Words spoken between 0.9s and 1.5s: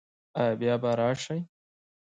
راشئ؟